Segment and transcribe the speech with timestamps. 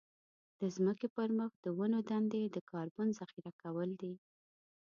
[0.59, 4.13] د ځمکې پر مخ د ونو دندې د کاربن ذخيره کول دي.